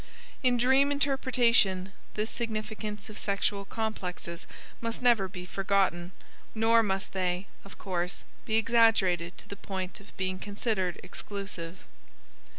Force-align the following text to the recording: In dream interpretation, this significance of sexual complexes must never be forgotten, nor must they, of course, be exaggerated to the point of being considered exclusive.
In 0.41 0.57
dream 0.57 0.91
interpretation, 0.91 1.93
this 2.15 2.31
significance 2.31 3.07
of 3.07 3.19
sexual 3.19 3.65
complexes 3.65 4.47
must 4.81 4.99
never 5.03 5.27
be 5.27 5.45
forgotten, 5.45 6.11
nor 6.55 6.81
must 6.81 7.13
they, 7.13 7.45
of 7.63 7.77
course, 7.77 8.23
be 8.43 8.55
exaggerated 8.55 9.37
to 9.37 9.47
the 9.47 9.55
point 9.55 9.99
of 9.99 10.17
being 10.17 10.39
considered 10.39 10.99
exclusive. 11.03 11.83